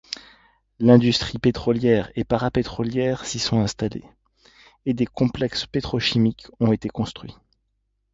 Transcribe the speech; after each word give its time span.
L’industrie 0.79 1.37
pétrolière 1.37 2.11
et 2.15 2.23
parapétrolière 2.23 3.23
s’y 3.23 3.37
sont 3.37 3.59
installées 3.59 4.03
et 4.87 4.95
des 4.95 5.05
complexes 5.05 5.67
pétrochimiques 5.67 6.47
ont 6.59 6.71
été 6.71 6.89
construits. 6.89 7.35